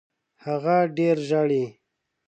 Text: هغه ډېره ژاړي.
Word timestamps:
هغه 0.45 0.77
ډېره 0.95 1.21
ژاړي. 1.29 1.65